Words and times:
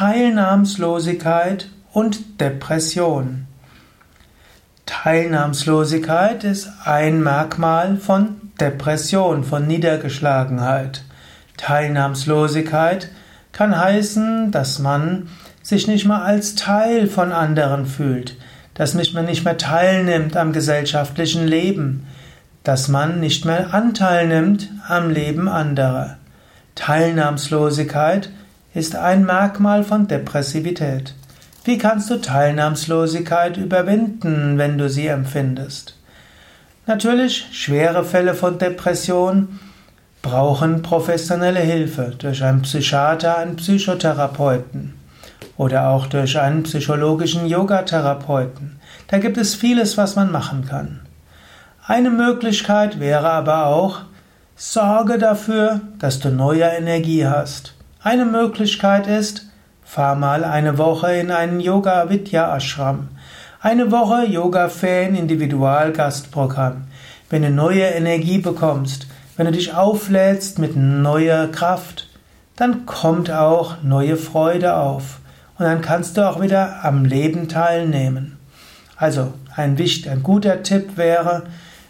Teilnahmslosigkeit 0.00 1.68
und 1.92 2.40
Depression. 2.40 3.46
Teilnahmslosigkeit 4.86 6.42
ist 6.42 6.70
ein 6.86 7.22
Merkmal 7.22 7.98
von 7.98 8.36
Depression, 8.58 9.44
von 9.44 9.66
Niedergeschlagenheit. 9.66 11.04
Teilnahmslosigkeit 11.58 13.10
kann 13.52 13.78
heißen, 13.78 14.50
dass 14.50 14.78
man 14.78 15.28
sich 15.62 15.86
nicht 15.86 16.06
mehr 16.06 16.22
als 16.22 16.54
Teil 16.54 17.06
von 17.06 17.30
anderen 17.30 17.84
fühlt, 17.84 18.38
dass 18.72 18.94
man 19.12 19.26
nicht 19.26 19.44
mehr 19.44 19.58
teilnimmt 19.58 20.34
am 20.34 20.54
gesellschaftlichen 20.54 21.46
Leben, 21.46 22.06
dass 22.64 22.88
man 22.88 23.20
nicht 23.20 23.44
mehr 23.44 23.74
Anteil 23.74 24.28
nimmt 24.28 24.70
am 24.88 25.10
Leben 25.10 25.46
anderer. 25.46 26.16
Teilnahmslosigkeit 26.74 28.30
ist 28.74 28.94
ein 28.94 29.24
Merkmal 29.24 29.82
von 29.84 30.06
Depressivität. 30.06 31.14
Wie 31.64 31.76
kannst 31.76 32.08
du 32.10 32.20
Teilnahmslosigkeit 32.20 33.56
überwinden, 33.56 34.58
wenn 34.58 34.78
du 34.78 34.88
sie 34.88 35.08
empfindest? 35.08 35.96
Natürlich, 36.86 37.46
schwere 37.52 38.04
Fälle 38.04 38.34
von 38.34 38.58
Depression 38.58 39.60
brauchen 40.22 40.82
professionelle 40.82 41.60
Hilfe 41.60 42.12
durch 42.18 42.42
einen 42.42 42.62
Psychiater, 42.62 43.38
einen 43.38 43.56
Psychotherapeuten 43.56 44.94
oder 45.56 45.88
auch 45.88 46.06
durch 46.06 46.38
einen 46.38 46.62
psychologischen 46.62 47.46
Yogatherapeuten. 47.46 48.80
Da 49.08 49.18
gibt 49.18 49.36
es 49.36 49.54
vieles, 49.54 49.98
was 49.98 50.16
man 50.16 50.30
machen 50.30 50.66
kann. 50.66 51.00
Eine 51.86 52.10
Möglichkeit 52.10 53.00
wäre 53.00 53.30
aber 53.30 53.66
auch, 53.66 54.02
sorge 54.56 55.18
dafür, 55.18 55.80
dass 55.98 56.20
du 56.20 56.30
neue 56.30 56.64
Energie 56.64 57.26
hast. 57.26 57.74
Eine 58.02 58.24
Möglichkeit 58.24 59.06
ist, 59.06 59.44
fahr 59.84 60.14
mal 60.14 60.42
eine 60.42 60.78
Woche 60.78 61.12
in 61.16 61.30
einen 61.30 61.60
Yoga 61.60 62.08
Vidya 62.08 62.56
Ashram. 62.56 63.08
Eine 63.60 63.90
Woche 63.90 64.24
Yoga 64.24 64.70
Fan 64.70 65.14
Individualgastprogramm. 65.14 66.84
Wenn 67.28 67.42
du 67.42 67.50
neue 67.50 67.82
Energie 67.82 68.38
bekommst, 68.38 69.06
wenn 69.36 69.44
du 69.44 69.52
dich 69.52 69.74
auflädst 69.74 70.58
mit 70.58 70.76
neuer 70.76 71.48
Kraft, 71.48 72.08
dann 72.56 72.86
kommt 72.86 73.30
auch 73.30 73.82
neue 73.82 74.16
Freude 74.16 74.76
auf 74.76 75.18
und 75.58 75.66
dann 75.66 75.82
kannst 75.82 76.16
du 76.16 76.26
auch 76.26 76.40
wieder 76.40 76.82
am 76.82 77.04
Leben 77.04 77.48
teilnehmen. 77.48 78.38
Also 78.96 79.34
ein, 79.54 79.76
wichtig, 79.76 80.10
ein 80.10 80.22
guter 80.22 80.62
Tipp 80.62 80.96
wäre, 80.96 81.42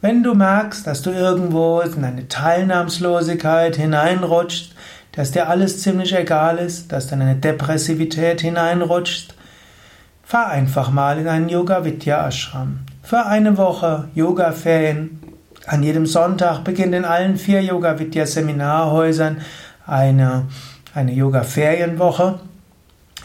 wenn 0.00 0.24
du 0.24 0.34
merkst, 0.34 0.84
dass 0.84 1.02
du 1.02 1.10
irgendwo 1.10 1.80
in 1.80 2.04
eine 2.04 2.26
Teilnahmslosigkeit 2.26 3.76
hineinrutschst, 3.76 4.71
dass 5.12 5.30
dir 5.30 5.48
alles 5.48 5.82
ziemlich 5.82 6.16
egal 6.16 6.58
ist, 6.58 6.90
dass 6.90 7.06
du 7.06 7.14
in 7.14 7.22
eine 7.22 7.36
Depressivität 7.36 8.40
hineinrutschst, 8.40 9.34
fahr 10.22 10.48
einfach 10.48 10.90
mal 10.90 11.18
in 11.18 11.28
einen 11.28 11.48
Yoga 11.48 11.84
Vidya 11.84 12.26
Ashram. 12.26 12.80
Für 13.02 13.26
eine 13.26 13.58
Woche 13.58 14.08
Yoga-Ferien. 14.14 15.18
An 15.66 15.82
jedem 15.82 16.06
Sonntag 16.06 16.64
beginnt 16.64 16.94
in 16.94 17.04
allen 17.04 17.36
vier 17.36 17.62
Yoga 17.62 17.98
Vidya 17.98 18.26
Seminarhäusern 18.26 19.42
eine, 19.86 20.46
eine 20.94 21.12
Yoga-Ferienwoche. 21.12 22.40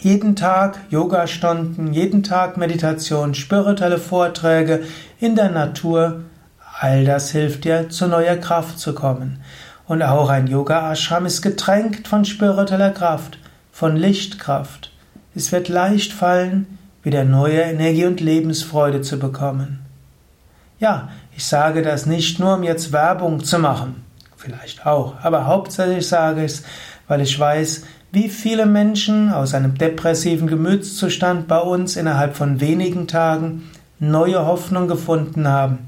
Jeden 0.01 0.35
Tag 0.35 0.77
Yoga-Stunden, 0.89 1.93
jeden 1.93 2.21
Tag 2.23 2.57
Meditation, 2.57 3.33
spirituelle 3.33 3.97
Vorträge 3.97 4.83
in 5.19 5.35
der 5.35 5.49
Natur. 5.49 6.21
All 6.79 7.05
das 7.05 7.31
hilft 7.31 7.63
dir, 7.63 7.89
zu 7.89 8.07
neuer 8.07 8.35
Kraft 8.35 8.77
zu 8.77 8.93
kommen. 8.93 9.39
Und 9.87 10.03
auch 10.03 10.29
ein 10.29 10.47
Yoga-Ashram 10.47 11.25
ist 11.25 11.41
getränkt 11.41 12.07
von 12.07 12.25
spiritueller 12.25 12.91
Kraft, 12.91 13.39
von 13.71 13.95
Lichtkraft. 13.95 14.91
Es 15.33 15.51
wird 15.51 15.69
leicht 15.69 16.11
fallen, 16.11 16.77
wieder 17.03 17.23
neue 17.23 17.61
Energie 17.61 18.05
und 18.05 18.19
Lebensfreude 18.19 19.01
zu 19.01 19.17
bekommen. 19.17 19.79
Ja, 20.79 21.09
ich 21.35 21.45
sage 21.45 21.81
das 21.83 22.05
nicht 22.05 22.39
nur, 22.39 22.55
um 22.55 22.63
jetzt 22.63 22.91
Werbung 22.91 23.43
zu 23.43 23.59
machen, 23.59 24.03
vielleicht 24.35 24.85
auch, 24.85 25.15
aber 25.23 25.45
hauptsächlich 25.45 26.07
sage 26.07 26.43
ich 26.43 26.51
es, 26.51 26.63
weil 27.07 27.21
ich 27.21 27.39
weiß, 27.39 27.83
wie 28.11 28.29
viele 28.29 28.65
Menschen 28.65 29.31
aus 29.31 29.53
einem 29.53 29.77
depressiven 29.77 30.47
Gemütszustand 30.47 31.47
bei 31.47 31.59
uns 31.59 31.95
innerhalb 31.95 32.35
von 32.35 32.59
wenigen 32.59 33.07
Tagen 33.07 33.69
neue 33.99 34.45
Hoffnung 34.45 34.87
gefunden 34.87 35.47
haben, 35.47 35.79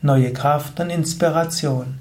neue 0.00 0.32
Kraft 0.32 0.78
und 0.80 0.90
Inspiration. 0.90 1.98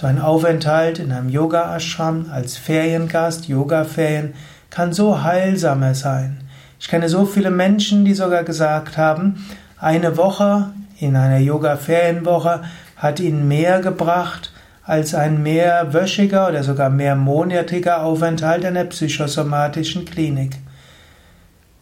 So 0.00 0.06
ein 0.06 0.20
Aufenthalt 0.20 1.00
in 1.00 1.10
einem 1.10 1.28
Yoga-Ashram 1.28 2.26
als 2.30 2.56
Feriengast, 2.56 3.48
Yoga-Ferien, 3.48 4.34
kann 4.70 4.92
so 4.92 5.24
heilsamer 5.24 5.96
sein. 5.96 6.44
Ich 6.78 6.86
kenne 6.86 7.08
so 7.08 7.26
viele 7.26 7.50
Menschen, 7.50 8.04
die 8.04 8.14
sogar 8.14 8.44
gesagt 8.44 8.96
haben, 8.96 9.44
eine 9.76 10.16
Woche 10.16 10.70
in 11.00 11.16
einer 11.16 11.38
Yoga-Ferienwoche 11.38 12.62
hat 12.96 13.18
ihnen 13.18 13.48
mehr 13.48 13.80
gebracht 13.80 14.52
als 14.84 15.16
ein 15.16 15.42
mehrwöchiger 15.42 16.46
oder 16.46 16.62
sogar 16.62 16.90
mehrmonatiger 16.90 18.04
Aufenthalt 18.04 18.62
in 18.62 18.74
der 18.74 18.84
psychosomatischen 18.84 20.04
Klinik. 20.04 20.58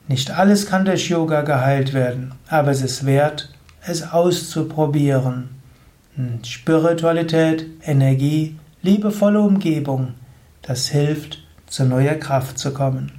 Nicht 0.09 0.31
alles 0.31 0.65
kann 0.65 0.87
durch 0.87 1.11
Yoga 1.11 1.43
geheilt 1.43 1.93
werden, 1.93 2.33
aber 2.49 2.71
es 2.71 2.81
ist 2.81 3.05
wert, 3.05 3.51
es 3.87 4.11
auszuprobieren. 4.11 5.56
Spiritualität, 6.45 7.67
Energie, 7.83 8.57
liebevolle 8.83 9.41
Umgebung, 9.41 10.15
das 10.63 10.89
hilft, 10.89 11.45
zu 11.67 11.85
neuer 11.85 12.15
Kraft 12.15 12.59
zu 12.59 12.73
kommen. 12.73 13.13